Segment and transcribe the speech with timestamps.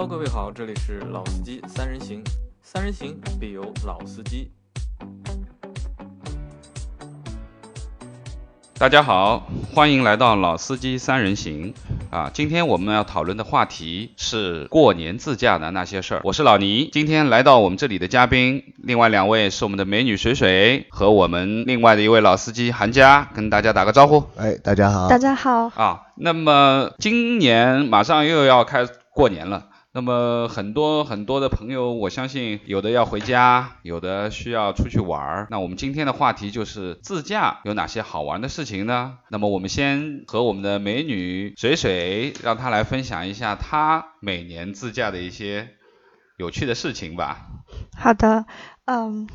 [0.00, 2.24] Hello，各位好，这里是老司机三人行，
[2.62, 4.50] 三人行必有老司机。
[8.78, 11.74] 大家好，欢迎来到老司机三人行
[12.10, 12.30] 啊！
[12.32, 16.22] 今天我们要讨论的话题是过年自驾的那些事儿。
[16.24, 24.24] 我是老倪，今天来到我们这里的嘉宾，另外两位是我们的美女水水和我们另外的一位老司机韩佳，跟大家打个招呼。
[24.38, 25.10] 哎，大家好。
[25.10, 25.70] 大家好。
[25.74, 29.66] 啊，那么今年马上又要开过年了。
[29.92, 35.46] 那么很多很多的朋友，我相信有的要回家，有的需要出去玩儿。
[35.50, 39.18] 那我们今天的话题就是自驾有哪些好玩的事情呢？
[39.30, 45.70] 那么我们先和我们的美女水水，让她来分享一下她每年自驾的一些
[46.38, 47.48] 有趣的事情吧。
[47.98, 48.46] 好的，
[48.84, 49.26] 嗯。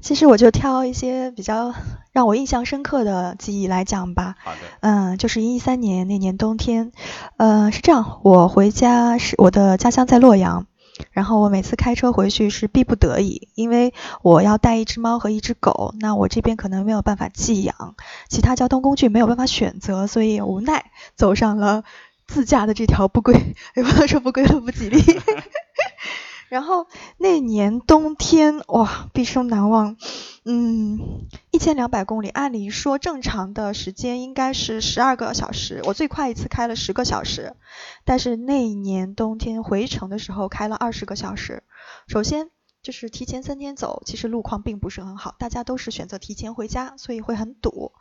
[0.00, 1.74] 其实我就挑一些比较
[2.12, 4.36] 让我印象深刻的记忆来讲吧。
[4.38, 4.58] 好的。
[4.80, 6.92] 嗯，就是一三年那年冬天，
[7.36, 10.66] 呃，是这样，我回家是我的家乡在洛阳，
[11.10, 17.96] 然后我每次开车回去是必不得已，因为我要带一只猫和一只狗，那我这边可能没有办法寄养，
[18.28, 21.82] 其他交通工具没有办法选择，所以无奈走上了
[22.26, 23.34] 自驾的这条不归，
[23.74, 25.02] 也不能说不归路不吉利。
[26.48, 26.86] 然后
[27.18, 29.96] 那年冬天，哇，毕生难忘。
[30.44, 37.54] 嗯，一千两百公里，按理说正常的时间应该是十二个小时，我最快一次开了十个小时。
[38.06, 41.64] 但是那年冬天回程的时候开了二十个小时。
[42.06, 42.48] 首先
[42.82, 47.92] 就是提前三天走，其实路况并不是很好，大家都是选择提前回家，所以会很堵。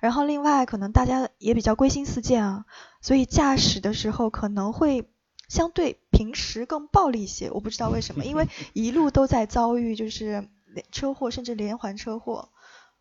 [0.00, 2.64] 然后另外可能大家也比较归心似箭啊，
[3.00, 5.10] 所以驾驶的时候可能会。
[5.48, 10.48] 相对平时更暴力一些，我不知道为什么，因为 一路都在遭遇就是
[10.90, 12.50] 车祸，甚至连环车祸，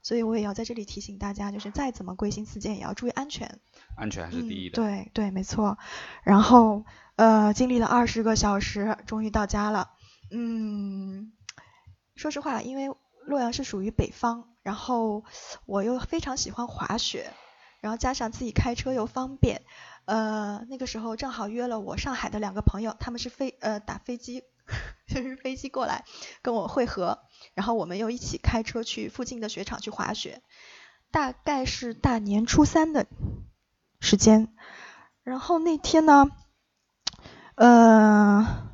[0.01, 3.59] 所以我也要在这里提醒大家，就是再怎么归心似箭，也要注意安全。
[3.97, 4.75] 安全还是第一的。
[4.75, 5.77] 对对，没错。
[6.23, 6.85] 然后
[7.15, 9.91] 呃，经历了二十个小时，终于到家了。
[10.31, 11.31] 嗯，
[12.15, 12.95] 说实话，因为
[13.25, 15.23] 洛阳是属于北方，然后
[15.65, 17.31] 我又非常喜欢滑雪，
[17.79, 19.63] 然后加上自己开车又方便。
[20.05, 24.43] 呃，那个时候正好约了我上海的两个朋友，他们是飞呃打飞机，
[25.07, 26.05] 就是飞机过来
[26.41, 27.19] 跟我会合，
[27.53, 30.41] 然后我们又一起开车去附近的雪场去滑雪，
[31.11, 33.07] 大概是大年初三的
[33.99, 34.53] 时间，
[35.23, 36.29] 然后那天呢，
[37.55, 38.69] 呃，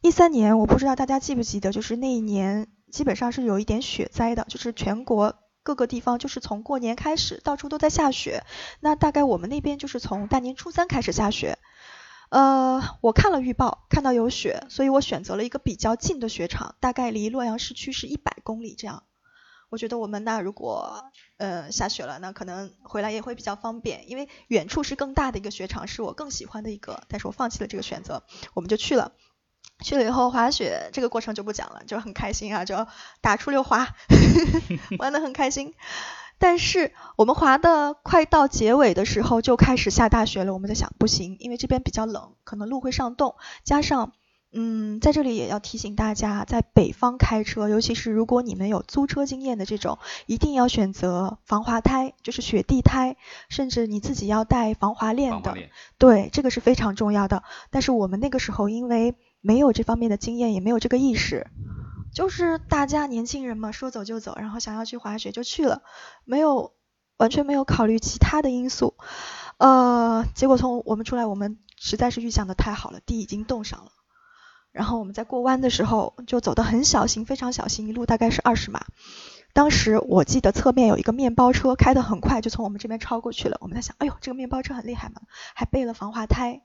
[0.00, 5.36] 一三年我不知道大家记不记得，就是那一年基本上是有一点雪灾的，就是全国。
[5.62, 8.44] 各个地方就是从过年开始，到处都在下雪。
[8.80, 11.58] 那大概我们那边就是从大年初三开始下雪。
[12.30, 19.02] 呃，我看了预报，看到有雪，所以我选择了一个比较近的雪场，大概离洛阳市区是一百公里这样。
[19.68, 21.04] 我觉得我们那如果
[21.36, 28.22] 呃下雪了，那可能回来也会比较方便，因为远处是更大的一个雪场，是我更喜欢的一个，但是我放弃了这个选择，
[28.54, 29.12] 我们就去了。
[29.82, 32.86] 去了以后滑雪这个过程就不讲了，就很开心啊，就
[33.20, 33.88] 打出溜滑，
[34.98, 35.74] 玩的很开心。
[36.38, 44.12] 但是我们滑的快到结尾的时候就开始下大雪了，我们在想不行，因为这边比较冷，可能路会上冻，加上
[44.54, 53.16] 嗯，在这里也要提醒大家，在北方开车，尤其是如果你们有租车经验的这种，一定要选择防滑胎，就是雪地胎，
[53.48, 55.56] 甚至你自己要带防滑链的，
[55.96, 57.44] 对，这个是非常重要的。
[57.70, 61.48] 但是我们那个时候因为没有这方面的经验，也没有这个意识，
[62.14, 65.82] 就是大家年轻人嘛，说走就走，然后想要去滑雪就去了，
[66.24, 66.72] 没有
[67.16, 68.94] 完全没有考虑其他的因素，
[69.58, 73.90] 呃，结果从我们出来，我们实在是预想的太好了，地已经冻上了，
[74.70, 78.86] 然后我们在过弯的时候就走得很小心，非常小心，一路大概是二十码，
[79.52, 85.22] 当时我记得侧面有一个面包车开得很快，就从我们这边超过去了，我们在想，哎呦，这个面包车很厉害嘛，
[85.54, 86.62] 还备了防滑胎。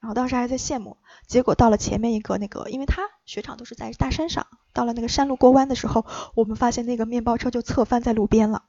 [0.00, 8.62] 然后当时还在羡慕，结果到了前面一个那个，因为他雪场都是在大山上，到了那个山路过弯的时候，我们发现那个面包车就侧翻在路边了。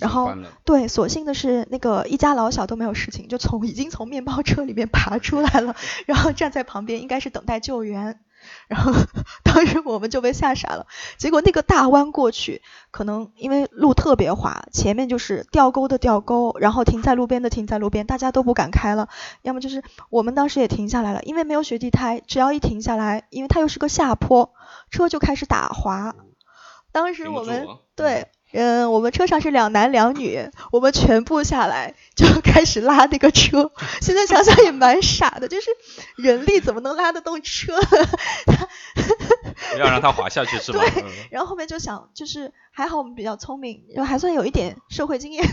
[0.00, 0.34] 然后
[0.64, 5.76] 对，所幸的是那个一家老小都没有事情，就从已经从面包车里面爬出来了，
[6.06, 8.20] 然后站在旁边，应该是等待救援。
[8.68, 8.92] 然后
[9.42, 10.86] 当时我们就被吓傻了，
[11.18, 19.08] 结果那个大弯过去，可能因为路特别滑，前面就是掉沟的掉沟，然后停在路边的停在路边，大家都不敢开了。
[19.42, 24.52] 要么就是我们当时也停下来了，因为没有雪地胎，只要一停下来，因为它又是个下坡，
[24.90, 26.14] 车就开始打滑。
[26.92, 28.28] 当时我们对。
[28.52, 33.70] 嗯，我们车上是两男两女，我们全部下来就开始拉那个车。
[34.00, 35.70] 现在想想也蛮傻的，就是
[36.16, 37.78] 人力怎么能拉得动车？
[39.72, 40.80] 不要让它滑下去是 吧？
[40.80, 45.46] 对，然后后面就想，就是还好我们比较聪明，然后还算有一点社会经验，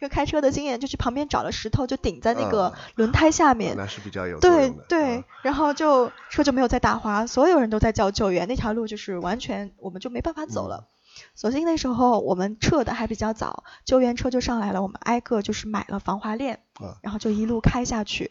[0.00, 3.74] 跟开车的经验，就去旁边找了石头，就顶在那个轮胎下面。
[3.76, 10.88] 那是比较有对对，然后就车就没有再打滑，所有人都在叫救援，那条路就是完全我们就没办法走了。
[11.34, 16.60] 所幸那时候我们撤的还比较早，救援车就上来了，我们挨个就是买了防滑链，
[17.02, 18.30] 然后就一路开下去。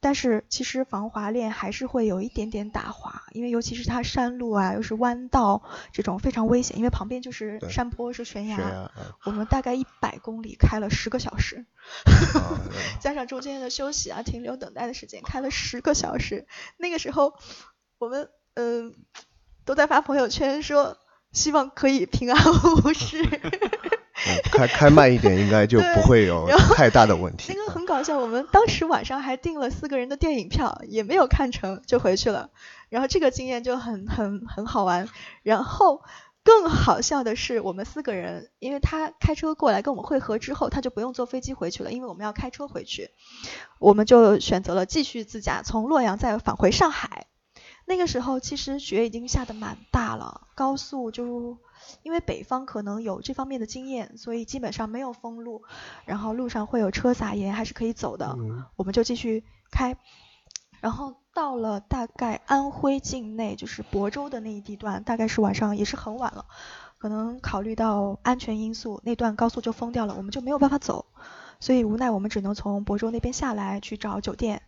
[0.00, 5.62] 但是其实防滑链还是会有一点点打滑，因为尤其是它山路啊，又是弯道
[5.92, 8.90] 这种非常危险，因为旁边就是山坡是悬崖。
[9.24, 11.66] 我们大概一百公里开了十个小时，
[12.98, 16.46] 加上中间的休息啊、停留、等待的时间，开了十个小时。
[16.78, 17.34] 那个时候
[17.98, 18.94] 我们嗯
[19.64, 20.96] 都在发朋友圈说。
[21.32, 22.52] 希望可以平安
[22.84, 23.24] 无事。
[24.52, 27.52] 开开慢一点，应该就不会有太大的问题。
[27.56, 32.50] 那个很搞笑，我们当时晚上还订了四个人的电影票，也没有看成就回去了。
[32.90, 35.08] 然后这个经验就很很很好玩。
[35.42, 36.02] 然后
[36.44, 43.08] 更好笑的是，我们四个人，因为他开车过来跟我们会合之后，他就不用坐飞机回去了，因为我们要开车回去。
[43.78, 47.28] 我们就选择了继续自驾，从洛阳再返回上海。
[47.90, 51.58] 那个时候其实雪已经下的蛮大了，高速就
[52.04, 55.64] 因为北方可能有这方面的经验，所以基本上没有封路，
[56.04, 58.36] 然后路上会有车撒盐，还是可以走的。
[58.76, 59.42] 我们就继续
[59.72, 59.96] 开，
[60.80, 66.46] 然后到了大概安徽境内，就是亳州的那一地段，大概是晚上也是很晚了，
[66.96, 71.06] 可能考虑到安全因素，那段高速就封掉了，我们就没有办法走，
[71.58, 74.62] 所以无奈我们只能从亳州那边下来去找酒店。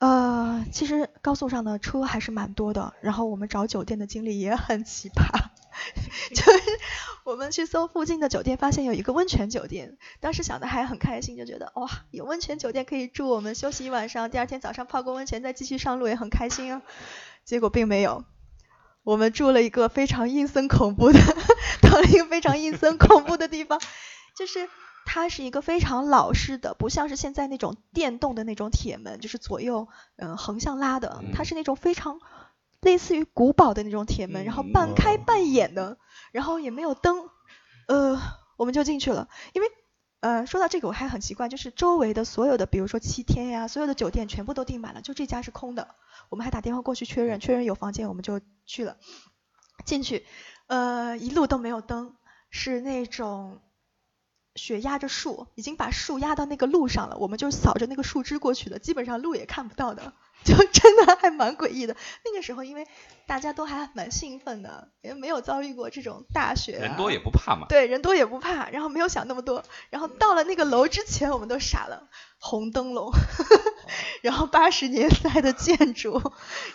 [0.00, 5.28] 呃，其实高速上的车还是蛮多的，然后我们找酒店的经历也很奇葩，
[6.34, 6.62] 就是
[7.24, 16.80] 我们去搜附近的酒店，发现有一个温泉酒店，当时想的还很开心，就觉得哇，有温泉酒店可以住，我们休息一晚上，第二天早上泡个温泉再继续上路也很开心啊。
[17.44, 18.24] 结果并没有，
[19.02, 21.20] 我们住了一个非常阴森恐怖的，
[21.82, 23.78] 到了一个非常阴森恐怖的地方，
[24.34, 24.66] 就是。
[25.12, 32.20] 它是一个非常老式的，不像是现在那种电动的那种铁门，就是左右嗯横向拉的，它是那种非常
[32.80, 35.98] 类似于古堡的那种铁门，然后半开半掩的，
[36.30, 37.28] 然后也没有灯，
[37.88, 38.22] 呃，
[38.56, 39.28] 我们就进去了。
[39.52, 39.68] 因为
[40.20, 45.88] 呃说到这个我还很奇怪，就是周围的所有的，比如说七天呀，所有的酒店全部都订满了，就这家是空的。
[46.28, 48.96] 我们还打电话过去确认，确认有房间，我们就去了。
[49.84, 50.24] 进去，
[50.68, 52.14] 呃，一路都没有灯，
[52.48, 53.60] 是那种。
[54.56, 60.12] 雪压着树，已经把树压到那个路上了，我们就扫着那个树枝过去的，基本上路也看不到的，
[60.44, 61.96] 就真的还蛮诡异的。
[62.24, 62.86] 那个时候因为
[63.26, 67.66] 大家都还蛮兴奋的，也没有遭遇过这种大雪，人多也不怕嘛。
[67.68, 72.08] 对，人多也不怕，然后没有想那么多，然后到了那个楼之前，我们都傻了，
[72.38, 73.12] 红灯笼，
[74.22, 76.20] 然后八十年代的建筑，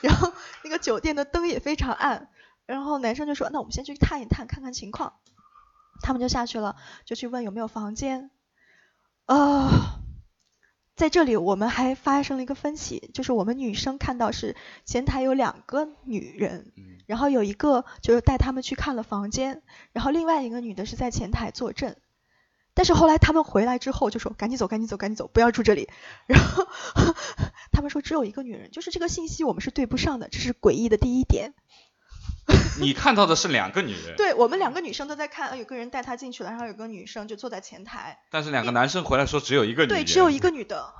[0.01, 0.31] 然后
[0.63, 2.29] 那个酒店的灯也非常暗，
[2.65, 5.13] 然后男生就说，那我们先去探一探，看看情况。
[6.05, 8.29] 他们就下去了，就去问有没有房间。
[9.25, 9.67] 呃，
[10.95, 14.55] 在这里我们还发生了一个分歧，就是我们女生看到是
[14.85, 16.71] 前台有两个女人，
[17.07, 19.63] 然后有一个就是带他们去看了房间，
[19.93, 21.97] 然后另外一个女的是在前台坐镇。
[22.75, 25.89] 但是后来他们回来之后就说赶紧走，赶紧走，赶紧走，不要住这里。
[26.27, 26.67] 然后
[27.73, 31.53] 他们说只有一个女人，就是这个信息我们是对不上的，这是诡异的第一点。
[32.79, 38.19] 你看到的是两个女人，对我们两个女生都在看，有个人带她进去了，然后有个女生就坐在前台。
[38.29, 40.93] 但是两个男生回来说只有一个女对，只有一个女的，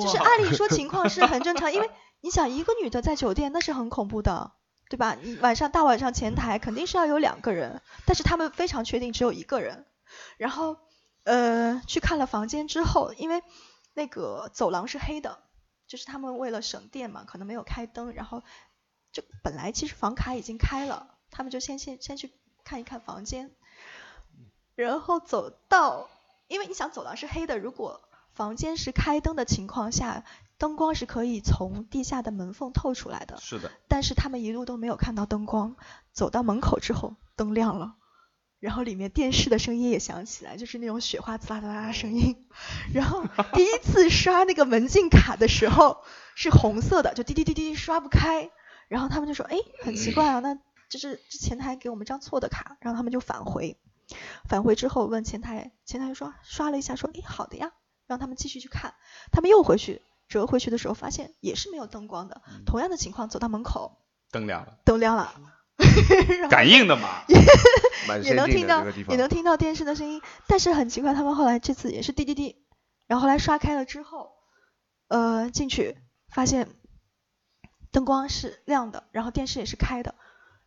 [0.00, 4.52] 就是按理说情况是很正常，因为你想一个女的在酒店那是很恐怖的，
[4.88, 5.16] 对吧？
[5.20, 9.84] 你晚上大晚上前台肯定是要有两个人，但是他们非常确定只有一个人。
[10.38, 10.78] 然后
[11.24, 13.42] 呃去看了房间之后，因为
[13.94, 15.40] 那个走廊是黑的，
[15.88, 18.42] 就是他们为了省电嘛，可能没有开灯，然后。
[19.16, 22.30] 就本来其实房卡已经开了，他们就先先先去
[22.64, 23.50] 看一看房间，
[24.74, 26.10] 然后走到，
[26.48, 28.02] 因为你想走廊是黑的，如果
[28.34, 30.22] 房间是开灯的情况下，
[30.58, 33.38] 灯光是可以从地下的门缝透出来的。
[33.38, 33.72] 是的。
[33.88, 35.76] 但是他们一路都没有看到灯光，
[36.12, 37.94] 走到门口之后灯亮了，
[38.60, 42.46] 然后里面电视的声音也响起来，就是那种雪花滋啦滋啦声音。
[42.92, 46.04] 然后第一次刷那个门禁卡的时候
[46.34, 48.50] 是红色的，就滴滴滴滴刷不开。
[48.88, 50.56] 然后他们就说，哎，很奇怪啊，那
[50.88, 53.76] 就是前台给我们张错的卡，然后他们就返回，
[54.48, 57.72] 返回之后问前台，前台就说刷了一下，说，哎，好的呀，
[58.06, 58.94] 让他们继续去看，
[59.32, 63.98] 他们又回去折回去的时候，发现也是没有灯光的，同样的情况，走到门口，
[64.30, 65.34] 灯亮了，灯亮了，
[66.48, 67.24] 感应的嘛，
[68.22, 72.64] 也能听到，也能听到电视的声音，但是很奇怪，他们后来这次也是滴滴滴，
[73.08, 74.30] 然后后来刷开了之后，
[75.08, 75.98] 呃，进去
[76.30, 76.68] 发现。
[77.96, 80.14] 灯光是亮的，然后电视也是开的，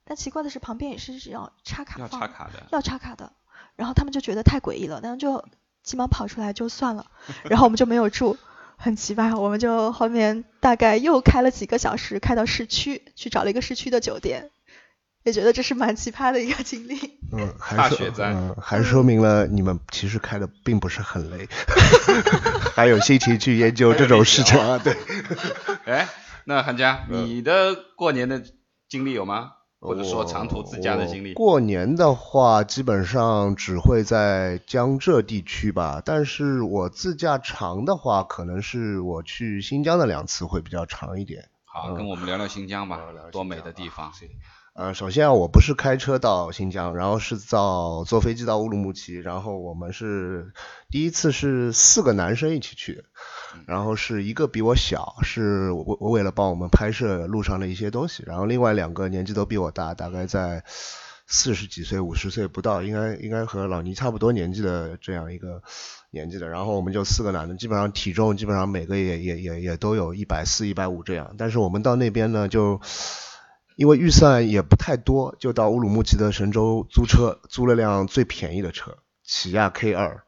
[0.03, 2.63] 但奇怪的是旁边也是要插卡要放插卡的。
[2.71, 3.31] 要插卡的，
[3.75, 5.45] 然后他们就觉得太诡异了，然后就
[5.83, 7.05] 急忙跑出来就算了，
[7.47, 8.35] 然后我们就没有住，
[8.77, 14.49] 很奇葩，我们就后面大概又开了几个小时，开到市区去找了一个市区的酒店，
[15.21, 17.19] 也觉得这是蛮奇葩的一个经历。
[17.31, 21.47] 嗯，还是大雪灾嗯，还说明了你们其实开的并不是很累，
[22.73, 24.97] 还有心情去研究这种事情啊，对。
[25.85, 26.07] 哎，
[26.49, 28.41] 那韩佳，嗯你的过年的
[28.87, 29.51] 经历有吗？
[29.79, 31.35] 或者说长途自驾的经历？
[31.35, 41.49] 过年的话，基本上只会在江浙地区吧，但是我自驾长的话，可能是我去新疆的两次会比较长一点。
[41.65, 42.99] 好，跟我们聊聊新疆吧
[43.31, 44.11] 多美的地方。
[44.79, 50.53] 呃，首先啊，我不是开车到新疆，然后是到坐飞机到乌鲁木齐，然后我们是
[50.89, 53.03] 第一次是四个男生一起去，
[53.65, 60.63] 然后是一个比我小，是我我为了帮我们拍摄路上的一些东西，然后另外两个年纪都比我大，大概在
[61.27, 65.61] 四十几岁、五十岁不到，应该应该和老倪差不多年纪的这样一个
[66.09, 72.79] 年纪的，然后我们就四个男的，基本上体重基本上每个也也也也都有一百四、一百五这样，但是我们到那边呢就。
[73.79, 80.21] 因为预算也不太多，就到乌鲁木齐的神州租车，租了辆最便宜的车，起亚 K 二。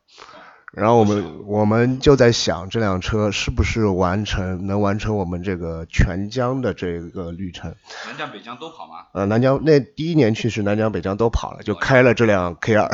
[0.71, 7.75] 然后我们我们就在想，这辆车是不是完成能完成我们这个全疆的这个旅程？
[8.07, 9.07] 南疆北疆都跑吗？
[9.13, 12.87] 呃，南疆那第一年去是南疆北疆都跑了，就开了这辆 K 二。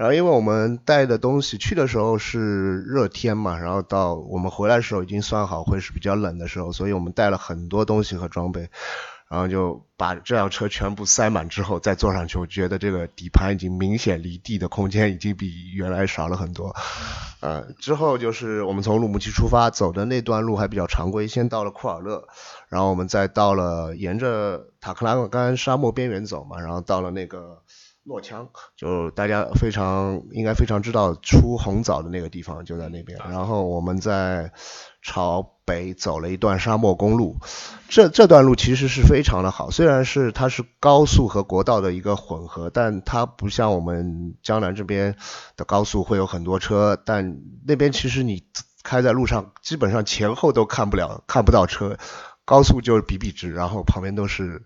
[0.00, 8.70] 然后因为我们带的东西去的时候是热天嘛，然后到我们回来的时候已经算好会是比较冷的时候，所以我们带了很多东西和装备，
[9.28, 16.74] 然后就把这辆车全部塞满之后再坐上去，我觉得这个底盘已经明显离地的空间已经比原来少了很多。
[17.40, 22.26] 呃，之后就是我们从乌鲁木齐出发，走的那段路还比较常规，先到了库尔勒，
[22.70, 27.58] 然后我们再到了沿着塔克拉干沙漠边缘走嘛，然后到了那个
[28.02, 34.52] 诺羌，就大家非常应该非常知道出红枣的那个地方就在那边，然后我们在
[35.02, 37.36] 朝北走了一段沙漠公路，
[37.88, 45.14] 这这段路其实是非常的好，虽然是它是高速和国道的一个混合，但它不像我们江南这边
[45.56, 48.42] 的高速会有很多车，但那边其实你
[48.82, 51.98] 开在路上基本上前后都看不了看不到车，
[52.46, 54.62] 高速就是笔笔直，然后旁边都是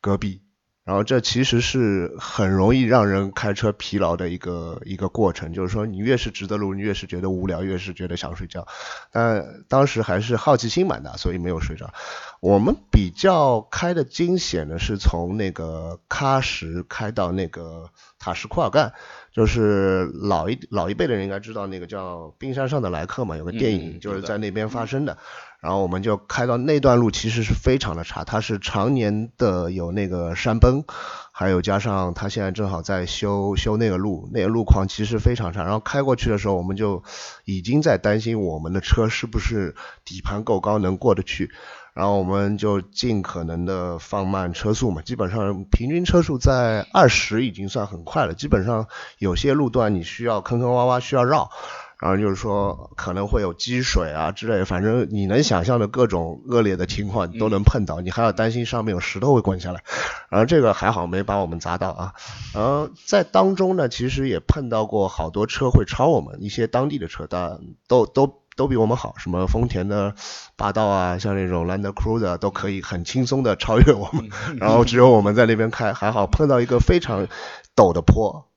[0.00, 0.45] 戈壁。
[0.86, 8.68] 然后这其实是很容易让人开车疲劳的一个一个过程，就是说你越是直的路，你越是觉得无聊，越是觉得想睡觉。
[9.10, 11.92] 但当时还是好奇心蛮大，所以没有睡着。
[12.38, 17.90] 我们比较开的惊险的是从那个喀什开到那个
[18.20, 18.92] 塔什库尔干，
[19.32, 25.18] 就是老一老一辈的人应该知道那个叫《冰山上的来客》嘛，有个电嗯影就是在那边发生的。
[25.60, 30.84] 然后我们就开到那段路，其实是非常的差，它是常年的有那个山崩，
[31.32, 35.64] 还有加上它现在正好在修修那个路，那个路况其实非常差。
[35.64, 37.02] 然后开过去的时候，我们就
[37.44, 41.50] 已经在担心我们的车是不是底盘够高能过得去。
[41.94, 48.34] 然后我们就尽可能的放慢车速嘛，基本上平均车速在二十已经算很快了。
[48.34, 48.86] 基本上
[49.16, 51.50] 有些路段你需要坑坑洼洼，需要绕。
[51.98, 59.82] 然后就是说可能会有积水啊之类的，反正你能想象的各种恶劣的情况你都能碰到，你还要担心上面有石头会滚下来。
[60.28, 62.12] 然后这个还好没把我们砸到啊。
[62.52, 70.14] 然后在当中呢，其实也碰到过好多车会超我们，一些当地的车，但都都都比我们好，什么丰田的
[70.56, 74.28] 霸道啊，像那种 Land Cruiser 都可以很轻松的超越我们。
[74.58, 77.26] 然后只有我们在那边开，还好碰到一个非常
[77.74, 78.48] 陡的坡，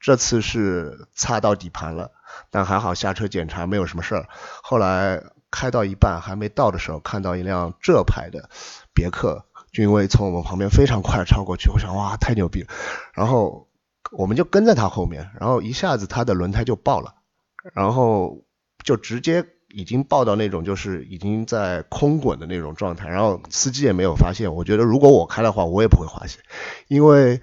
[0.00, 2.12] 这次是擦到底盘了。
[2.50, 4.28] 但还好下车检查没有什么事儿。
[4.62, 8.50] 后来开到一半还没到的时候，看到一辆浙牌的
[8.92, 12.68] 别克君威从我们旁边非常快超过去，我想哇太牛逼了，
[13.12, 13.68] 然后
[14.12, 17.14] 我们就跟在他后面，然后一下子他的轮胎就爆了，
[17.74, 18.44] 然后
[18.84, 24.54] 就直接已经爆到那种就是已经在空滚的那种状态，然后司机也没有发现。
[24.54, 26.40] 我觉得如果我开的话，我也不会滑行，
[26.88, 27.40] 因为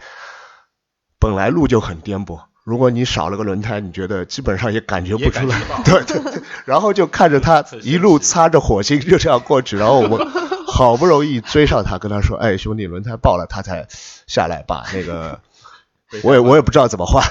[1.19, 2.41] 本来路就很颠簸。
[2.63, 6.41] 如果你少了个轮胎，你觉得基本上也感觉不出来， 对对对。
[6.65, 10.25] 然后就看着他一路擦着火星就这样过去，然后我们
[10.67, 13.85] 好不容易追上他，跟他说：“哎，兄弟，轮胎爆了。”他才
[14.27, 15.41] 下来把那个，
[16.23, 17.21] 我也我也不知道怎么换，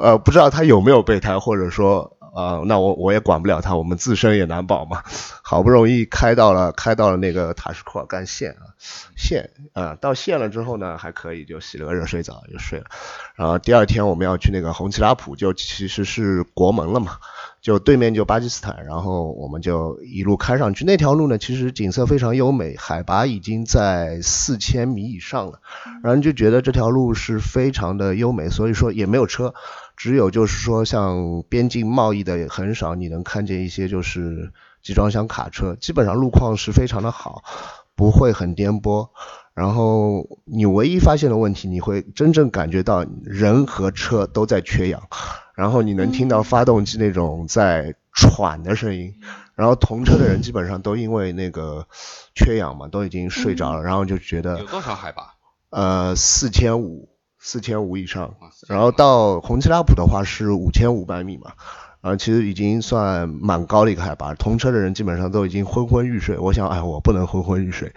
[0.00, 5.02] 呃，不知道他有没有备胎，或者说啊，那我我也管不了他，我们自身也难保嘛。
[5.42, 8.70] 好不容易开到了，开到了那个塔什库尔干县啊，
[9.16, 12.86] 县啊，到县了之后呢，还可以就洗了个热水澡就睡了。
[13.34, 17.16] 然后第二天我们要去那个红旗拉普，就其实是国门了嘛，
[17.60, 20.84] 就对面就巴基斯坦，然后我们就一路开上去。
[20.84, 25.60] 那条路呢，其实景色非常优美，海拔已经在四千米以上了，
[26.04, 29.52] 然后就觉得这条路是非常的优美，所以说也没有车。
[30.00, 34.50] 只有就是说，像边境贸易的也很少，你能看见一些就是
[34.82, 37.42] 集装箱卡车，基本上路况是非常的好，
[37.94, 39.10] 不会很颠簸。
[39.52, 45.02] 然后你唯一发现的问题，你会真正感觉到人和车都在缺氧，
[45.54, 49.12] 然后你能听到发动机那种在喘的声音，
[49.54, 51.86] 然后同车的人基本上都因为那个
[52.34, 55.34] 缺氧嘛，都已经睡着了，然后就觉得有多少海拔？
[55.68, 57.09] 呃，四千五。
[57.42, 58.34] 四千五以上，
[58.68, 61.52] 然后到红旗拉普的话是五千五百米嘛，
[62.02, 66.36] 啊，其实已经算蛮高的一个海拔，同车的人基本上都已经昏昏欲睡。
[66.38, 67.90] 我想，哎，我不能昏昏欲睡，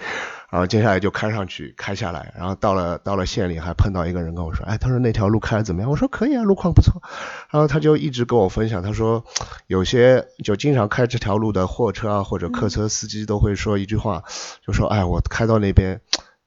[0.49, 5.91] 然后接下来就开上去，开下来，然后到了到了县里，还碰到一个人跟我说，哎，他说那条路开的怎么样？
[5.91, 7.01] 我说可以啊，路况不错。
[7.49, 9.25] 然后他就一直跟我分享，他说
[9.67, 14.23] 有些就经常开这条路的货车啊或者客车司机都会说一句话，
[14.65, 15.99] 就说，哎，我开到那边。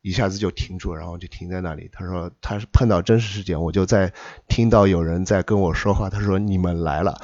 [0.06, 1.90] 一下子就停住，然后就停在那里。
[1.92, 4.12] 他说他是碰到真实事件，我就在
[4.46, 6.08] 听到有人在跟我说话。
[6.08, 7.20] 他说你们来了。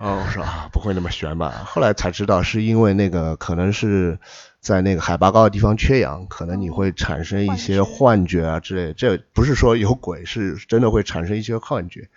[0.00, 1.62] 哦，我说啊，不会那么悬吧？
[1.64, 4.18] 后来才知道是因为那个可能是
[4.58, 8.92] 在那个海拔高的地方缺氧，可能你会产生一些幻觉啊之类。
[8.92, 12.08] 这不是说有鬼，是真的会产生一些幻觉。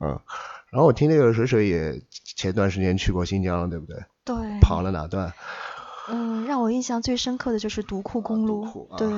[0.00, 0.20] 嗯，
[0.68, 3.96] 然后我听那个水水也前段时间去过新疆，对不对？
[4.22, 4.36] 对。
[4.60, 5.32] 跑了哪段？
[6.12, 9.08] 嗯，让我印象最深刻的就是独库公路，对，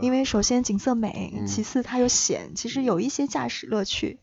[0.00, 4.18] 因为首先景色美，其次它又险，其实有一些驾驶乐趣，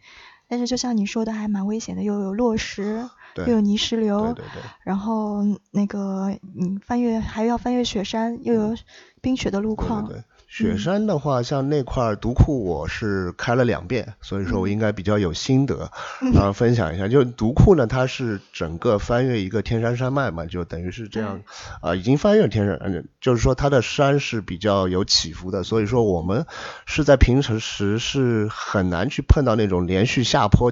[0.47, 3.07] 但是就像你说的，还蛮危险的，又有落石，
[3.47, 4.35] 又有泥石流，
[4.83, 8.75] 然后那个嗯翻越还要翻越雪山，又有
[9.21, 10.11] 冰雪的路况。
[10.47, 15.91] 雪山的话，像那块独库，我是开了两遍，所以说我应该比较有心得，
[16.33, 17.09] 然后分享一下。
[17.09, 21.41] 就独库呢，它是整个翻越一个天山山脉嘛，就等于是这样，
[21.81, 26.45] 啊，已经翻越天山，嗯，就是说它的山是比较有起伏的，所以说我们
[26.85, 30.71] 是在平时是很难去碰到那种连续下坡。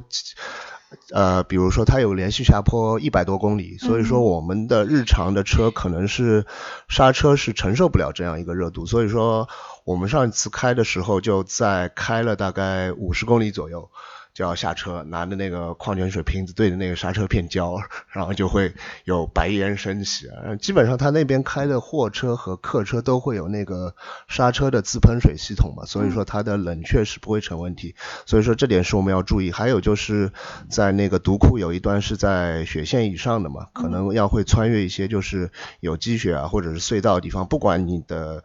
[1.11, 6.45] 呃，比如说它有连续下坡一百多公里，所以说我们的日常的车可能是
[6.87, 9.49] 刹车是承受不了这样一个热度，所以说
[9.83, 13.89] 我们上一次开的时候就在开了大概五十公里左右。
[14.35, 17.79] 就要下车，拿着那个矿泉水瓶子对着那个刹车片浇，
[18.11, 18.73] 然后就会
[19.05, 20.27] 有白烟升起。
[20.59, 23.95] 基本上他那边开的货车和客车都会有那个
[24.27, 27.95] 刹车的自喷水系统嘛，所以说它的冷却是不会成问题。
[28.25, 29.53] 所以说这点是我们要注意。
[29.53, 30.33] 还有就是
[30.69, 38.43] 在那个独库有一段是在雪线以上的嘛，可能要会穿越一些就是有积雪啊或者是隧道的地方，不管你的。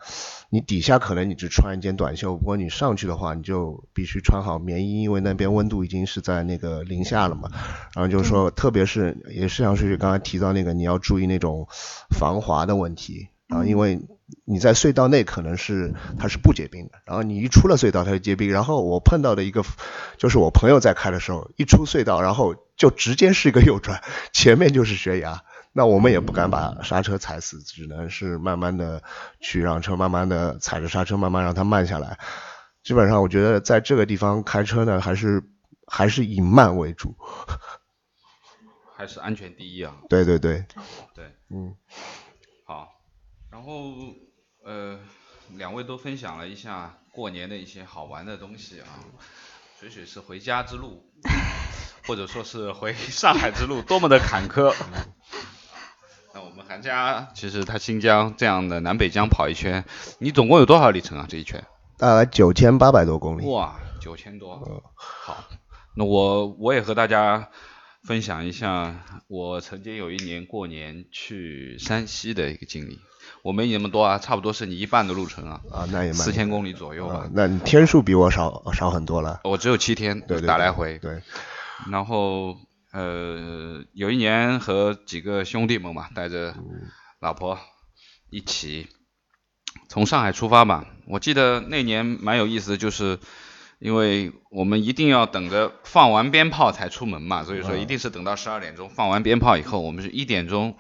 [0.52, 7.48] 你底下可能你只穿一件短袖，不过你上去的话，你就必须穿好棉衣，因为那边温度已经是在那个零下了嘛。
[7.94, 11.68] 然后就是说，特别是也是像水水刚才提到那个，你要注意那种
[12.10, 14.00] 防滑的问题啊，因为
[14.44, 18.50] 你在隧道内可能是它是不结冰的，然后你一出了隧道它就结冰。
[18.50, 19.64] 然后我碰到的一个
[20.18, 25.44] 就是我朋友在开的时候，一出隧道，然后就直接是一个右转，前面就是悬崖。
[25.72, 29.02] 那我们也不敢把刹车踩死，只能是慢慢的
[29.40, 32.18] 去让车慢慢的踩着刹车，慢慢让它慢下来。
[32.83, 35.42] 基本上我觉得在这个地方开车呢，还是
[35.87, 37.14] 还是以慢为主，
[38.96, 39.94] 还是安全第一啊。
[40.09, 40.64] 对对对。
[41.14, 41.24] 对。
[41.50, 41.76] 嗯。
[42.64, 42.88] 好，
[43.50, 43.92] 然后
[44.64, 44.98] 呃，
[45.56, 48.87] 两位都分享了一下过年的一些好玩的东西啊。
[49.78, 51.11] 水水是回家之路，
[52.06, 54.74] 或者说是回上海之路，多么的坎坷。
[56.33, 59.85] 那我们韩家其实他新疆这样的南北疆跑一圈，
[60.19, 61.27] 你总共有多少里程啊？
[61.29, 61.64] 这一圈？
[61.99, 63.45] 大概九千八百多公里。
[63.47, 64.83] 哇，九千多。
[64.95, 65.45] 好，
[65.97, 67.49] 那我我也和大家
[68.05, 68.95] 分享一下
[69.27, 73.01] 我曾经有一年过年去山西的一个经历。
[73.43, 75.61] 我没你那么多啊，差不多是你一半的路程啊。
[75.73, 77.29] 啊，那也四千公里左右吧。
[77.33, 79.40] 那你天数比我少少很多了。
[79.43, 80.97] 我只有七天，对打来回。
[80.99, 81.21] 对。
[81.90, 82.57] 然后。
[82.92, 86.55] 呃，有一年和几个兄弟们嘛，带着
[87.20, 87.59] 老婆
[88.31, 88.88] 一起
[89.88, 90.85] 从上海出发嘛。
[91.07, 93.18] 我记得那年蛮有意思的，就是
[93.79, 100.76] 因为我们一定要等着放完鞭炮才出门嘛，所以说一定是等到十二点钟放完鞭炮以后，我们是一点钟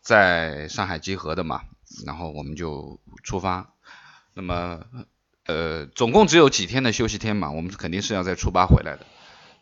[0.00, 1.62] 在上海集合的嘛，
[2.06, 3.74] 然后我们就出发。
[4.34, 4.80] 那么
[5.46, 9.06] 呃，总共只有几天的休息天嘛，我们肯定是要在初八回来的。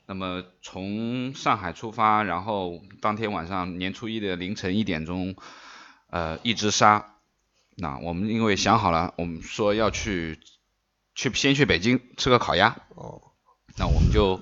[0.07, 5.35] 那么从上海出发，然后当天晚上年初一的凌晨一点钟，
[6.11, 7.15] 呃，一直杀。
[7.77, 10.39] 那我们因为想好了，我们说要去
[11.15, 12.77] 去先去北京吃个烤鸭。
[12.95, 13.23] 哦。
[13.77, 14.41] 那我们就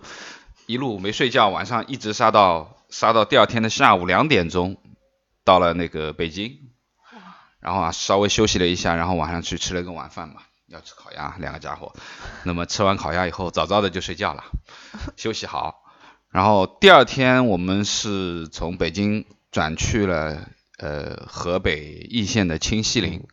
[0.67, 4.77] 一路没睡觉，晚上一直杀到杀到第二天的下午两点钟，
[5.45, 6.59] 到了那个北京。
[7.61, 10.43] 然后啊，稍微休息了一下，然后晚上去吃了个晚饭嘛，
[10.73, 11.95] 要吃烤鸭，两个家伙。
[12.45, 14.45] 那么吃完烤鸭以后，早早的就睡觉了，
[15.17, 15.85] 休息好。
[16.31, 23.27] 然后第二天我们是从北京转去了呃河北易县的清西陵。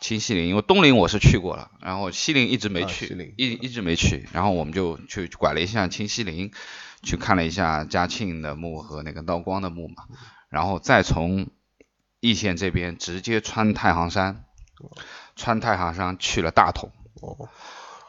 [0.00, 4.28] 清西陵，因为东陵我是去过了，然后西陵一直没去，一一直没去。
[4.32, 6.52] 然后我们就去拐了一下清西陵，
[7.02, 10.04] 去看了一下嘉庆的墓和那个道光的墓嘛，
[10.48, 11.48] 然后再从。
[12.22, 14.44] 易县这边直接穿太行山，
[15.36, 16.90] 穿太行山去了大同。
[17.20, 17.48] 哦，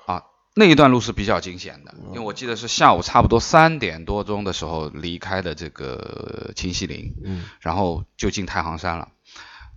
[0.06, 0.24] 啊，
[0.56, 9.10] 那一段路是比较惊险的，因为我记得是下午差不多三点多钟的时候离开的这个清西陵，嗯，然后就进太行山了。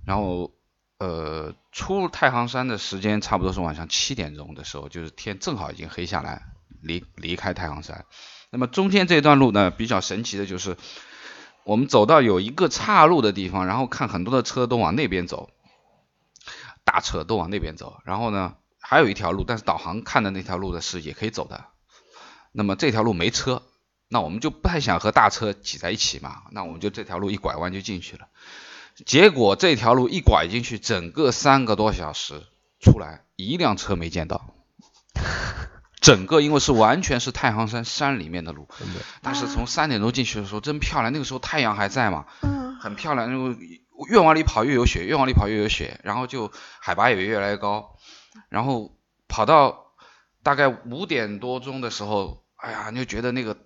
[0.07, 0.53] 然后，
[0.99, 6.43] 呃，出太行山的时间差不多是晚上七点钟的时候，就是天正好已经黑下来，
[6.83, 8.05] 离离开太行山。
[8.51, 10.77] 那么中间这段路呢，比较神奇的就是。
[11.67, 15.49] 我们走到有一个岔路的地方，然后看很多的车都往那边走，
[16.85, 18.01] 大车都往那边走。
[18.05, 21.65] 然后呢，还有一条路，但是导航看的那条路的是也可以走的。
[22.53, 23.63] 那么这条路没车，
[24.09, 28.29] 那我们就不太想和大车挤在一起嘛，那我们就这条路一拐弯就进去了。
[29.07, 32.43] 结果这条路一拐进去，整个三个多小时
[32.81, 34.55] 出来一辆车没见到。
[36.01, 38.69] 整个因为是完全是太行山山里面的路，
[39.23, 43.31] 但是从三点钟进去的时候真漂亮，那个时候太阳还在嘛，嗯，很漂亮。
[43.33, 43.57] 因为
[44.09, 47.97] 越往里跑越有雪，越往里跑越有雪，然后就海拔也越来越高，
[48.49, 48.97] 然后
[49.29, 49.87] 跑到
[50.43, 53.57] 大概五点多钟的时候，哎呀，你就觉得那个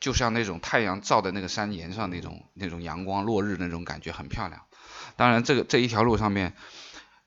[0.00, 4.62] 就像那种太阳照在那个山岩上那种那种阳光落日那种感觉很漂亮。
[5.16, 6.54] 当然这个这一条路上面。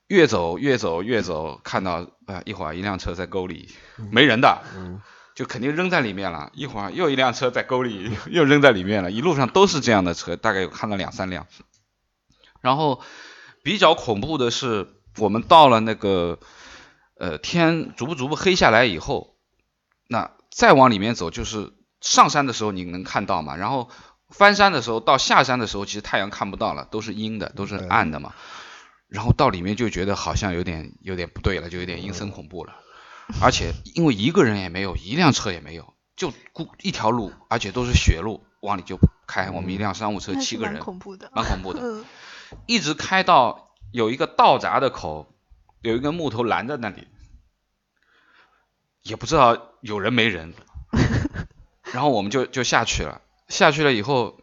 [0.10, 3.76] 越走越走越走，看到呃一会儿一辆车在沟里，
[4.10, 4.64] 没人的，
[5.36, 6.50] 就肯定扔在里面了。
[6.54, 9.12] 一会儿又一辆车在沟里，又扔在里面了。
[9.12, 11.46] 一路上都是这样的车，大概有看到两三辆。
[12.68, 13.00] 然后
[13.64, 16.38] 比较恐怖的是，我们到了那个
[17.18, 19.38] 呃天逐步逐步黑下来以后，
[20.10, 23.90] 那再往里面走，就是上山的时候你能看到嘛，然后
[24.28, 28.34] 翻山的时候到下山的时候，其实太阳看不到了，都是阴的，都是暗的嘛。
[29.08, 32.74] 然后到里面就觉得好像有点有点不对了，就有点阴森恐怖了。
[33.42, 39.50] 而且因为一个人也没有，一辆车也没有，就孤一条路，而且都是雪路，往里就开。
[39.52, 42.04] 我们一辆商务车七个人，蛮恐怖的， 蛮恐怖的。
[42.66, 45.28] 一直开到有一个道闸的口，
[45.82, 47.08] 有一根木头拦在那里，
[49.04, 50.54] 也不知道有人没人。
[51.94, 54.40] 然后我们就就下去了，下去了以后，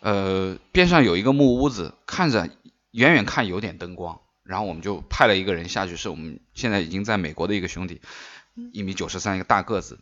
[0.00, 2.50] 呃，边上有一个木屋子，看着。
[2.94, 8.00] 远远看有点灯光，然后我们就派了一个人下去，是我们现在已经在美国的一个兄弟，
[8.72, 9.98] 一米九十三，一个大个子。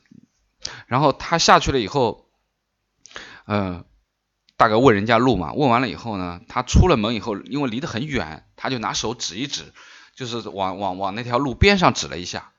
[0.86, 2.26] 然后他下去了以后，
[3.46, 3.86] 嗯，
[4.62, 9.72] 大概问人家路嘛，问完了以后呢，他出了门以后，因为离得很远，他就拿手指一指，
[10.14, 12.52] 就是往往往那条路边上指了一下。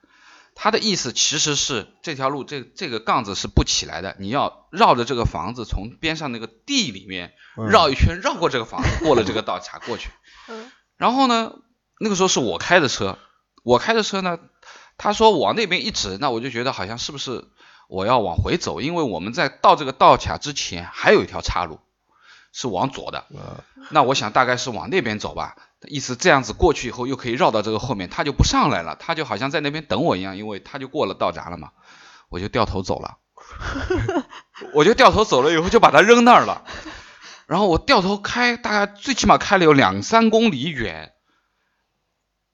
[0.54, 10.10] 他的意思其实是这条路这这个杠子是不起来的，你要绕着这个房子从边上那个地里面绕一圈，绕过这个房子， 过了这个道卡过去。
[10.98, 11.54] 然后呢，
[12.02, 13.18] 那个时候是我开的车，
[13.64, 14.40] 我开的车呢，
[14.98, 17.46] 他说往那边一指，那我就觉得好像是不是
[17.88, 21.80] 我要往回走，因为我们在到这个道卡之前还有一条岔路
[22.54, 23.26] 是往左的，
[23.90, 25.58] 那我想大概是往那边走吧。
[25.88, 31.72] 意思这样子过去以后又可以绕到这个后面，他就不上来了，他就好像在那边等我一样，因为他就过了道闸了嘛，
[32.30, 33.18] 我就掉头走了，
[34.74, 36.64] 我就掉头走了以后就把他扔那儿了，
[37.48, 41.12] 然后我掉头开，大概最起码开了有两三公里远，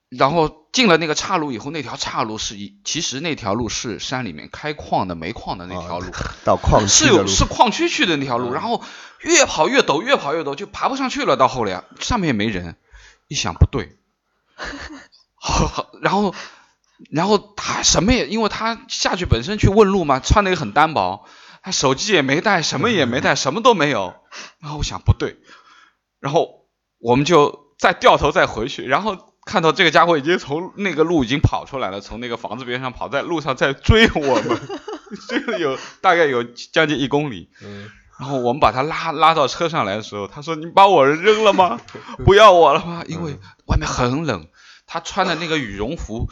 [0.09, 6.11] 然后进了那个岔路以后，那条岔路是一，其实那条路是山里面开矿的煤矿的那条路，
[6.43, 8.83] 到矿是有是矿区去的那条路，然后
[9.21, 12.75] 越跑越陡，越跑越陡，就爬不上去了，到后来上面也没人。
[13.27, 13.95] 一想不对，
[15.35, 16.33] 好，好，然后，
[17.11, 21.25] 然后他什么也，因为他下去本身去问路嘛，穿的也很单薄，
[21.61, 24.15] 他手机也没带，什么也没带，什么都没有。
[24.57, 25.37] 然后我想不对，
[26.19, 26.65] 然后
[26.97, 34.59] 我们就再掉头再回去，然后看到这个家伙已经从那个路已经跑出来了，从那个房子边上跑，在路上在追我们，
[35.27, 37.49] 追了有大概有将近一公里。
[38.19, 41.79] 然后我们把他拉拉到车上来的时候，他说：“你把我扔了吗？
[42.25, 43.03] 不要我了吗？
[43.07, 44.47] 因为外面很冷。
[44.85, 46.29] 他穿的那个羽绒服，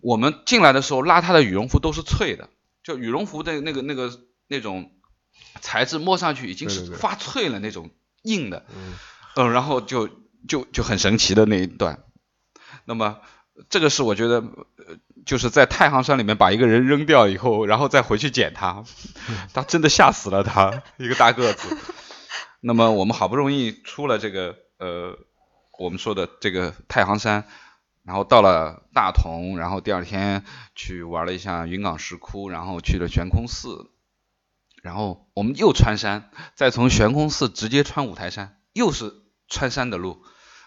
[0.00, 2.48] 我们进来的时候拉他的羽绒服都是脆的，
[2.84, 4.12] 就羽绒服的那个那个
[4.46, 4.92] 那种
[5.60, 7.90] 材质，摸上去已经是发脆了那种
[8.22, 8.94] 硬的，嗯
[9.36, 10.08] 嗯，然后就
[10.46, 12.04] 就就很神奇的那一段。
[12.84, 13.18] 那么
[13.68, 18.84] 这个是我觉得，呃，就是在太行山里面把一个人扔掉以后，然后再回去捡他，
[19.52, 21.76] 他真的吓死了他，一个大个子。
[22.60, 25.18] 那么我们好不容易出了这个呃，
[25.78, 27.44] 我们说的这个太行山，
[28.04, 33.90] 然后到了大同，然后第二天去玩了一下云冈石窟，然后去了悬空寺，
[34.82, 39.12] 然后我们又穿山，再从悬空寺直接穿五台山，又是
[39.48, 40.22] 穿山的路，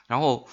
[0.07, 0.47] 然后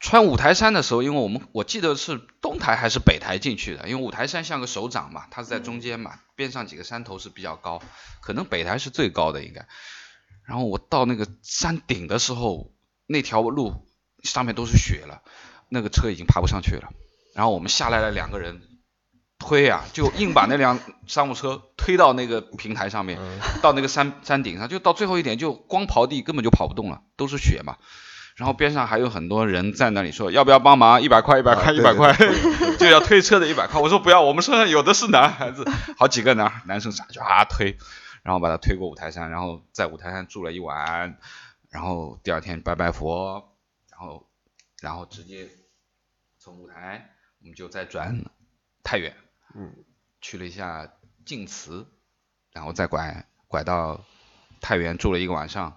[0.00, 7.82] 穿五台山的时候，因为我们我记得是东台还是北台进去的，因为五台山像个手掌嘛，它是在中间嘛，边上几个山头是比较高，
[8.22, 9.68] 可能北台是最高的应该。
[10.46, 12.72] 然后我到那个山顶的时候，
[13.06, 13.86] 那条路
[14.24, 15.20] 上面都是雪了，
[15.68, 16.88] 那个车已经爬不上去了。
[17.34, 18.62] 然后我们下来了两个人，
[19.38, 23.18] 推啊，就硬把那辆商务车推到那个平台上面，
[23.60, 27.76] 到那个山山顶上，就到最后一点就光刨地根本就跑不动了，都是雪嘛。
[28.40, 32.10] 然后边上还有很多人在那里说要不要帮忙，一百块一百块一百块，
[32.80, 33.78] 就要推车的一百块。
[33.78, 35.62] 我说不要，我们车上有的是男孩子，
[35.98, 37.76] 好几个男男生上去啊推，
[38.22, 41.18] 然后把他推过五台山，然后在五台山住了一晚，
[41.68, 43.58] 然后第二天拜拜佛，
[43.90, 44.26] 然后
[44.80, 45.46] 然后直接
[46.38, 47.10] 从五台
[47.42, 48.24] 我们就再转
[48.82, 49.14] 太原，
[49.54, 49.74] 嗯，
[50.22, 50.90] 去了一下
[51.26, 51.86] 晋祠，
[52.54, 54.00] 然后再拐拐到
[54.62, 55.76] 太原住了一个晚上。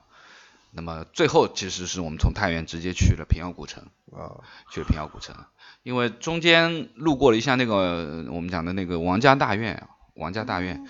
[0.76, 5.36] 那么最后其实是我们从太原直接去了平遥古城，啊，去了平遥古城，
[5.84, 10.88] 因为中间路过了一下那个我们讲的那个王家大院，王家大院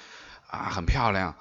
[0.48, 1.36] 啊很漂亮，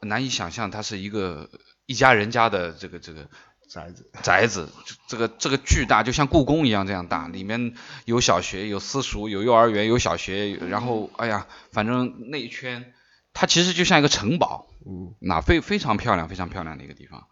[0.00, 1.50] 难以想象它是一个
[1.84, 3.28] 一家人家的这个这个
[3.68, 4.70] 宅子，宅子，
[5.06, 7.74] 这个这个巨大，就像故宫一样这样大，里面
[8.06, 12.94] 有小学，有私塾，有幼儿园，有小学，然后哎呀，反正那一圈，
[13.34, 15.14] 它其实就像一个城堡，嗯。
[15.20, 17.26] 那非非常漂亮，非常漂亮的一个地方。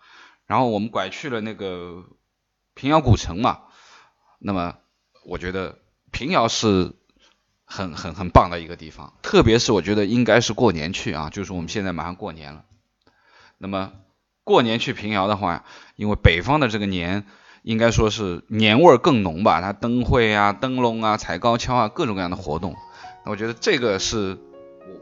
[0.53, 2.05] 然后我们拐去了那个
[2.75, 3.61] 平遥古城嘛，
[4.39, 4.75] 那么
[5.25, 5.79] 我觉得
[6.11, 6.93] 平遥是
[7.65, 12.67] 很很很棒的一个地方，特别是我觉得应该是过年去啊，就是我们现在马上过年了，
[13.57, 13.93] 那么
[14.45, 15.65] 过年去平遥的话，
[15.97, 17.25] 因为北方的这个年
[17.63, 22.77] 应该说是年味儿更浓吧，它灯会啊、灯笼啊、踩高跷啊，各种各样的活动，
[23.25, 24.37] 那我觉得这个是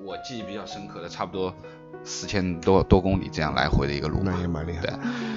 [0.05, 1.57] 我我记忆比较深刻的，差不多
[2.05, 4.41] 四千多多公里这样来回的一个路嘛那。
[4.41, 4.91] 也蛮厉害对。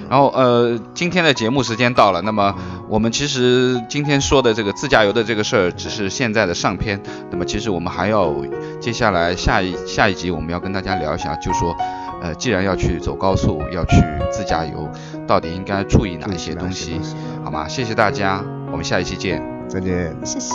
[0.08, 7.00] 然后呃，今天的节目时间到了，那么嗯我们其实今天说的这个自驾游的这个事儿，只是现在的上篇。
[7.30, 8.34] 那么其实我们还要
[8.80, 11.74] 接下来下一下一集我们要跟大家聊一下，就说
[12.22, 13.96] 呃，既然要去走高速，要去
[14.30, 14.88] 自驾游，
[15.26, 17.00] 到底应该注意哪一些东西，
[17.42, 17.66] 好吗？
[17.66, 19.42] 谢谢大家，我们下一期见。
[19.68, 20.14] 再见。
[20.24, 20.54] 谢谢。